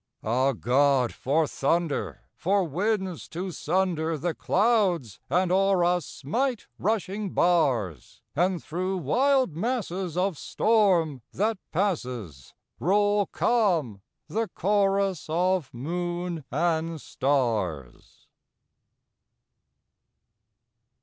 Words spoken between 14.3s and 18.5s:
chorus of moon and stars.